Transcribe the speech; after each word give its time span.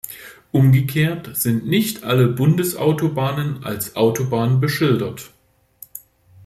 Umgekehrt 0.51 1.37
sind 1.37 1.67
nicht 1.67 2.03
alle 2.03 2.27
Bundesautobahnen 2.27 3.63
als 3.63 3.95
Autobahn 3.95 4.59
beschildert. 4.59 5.29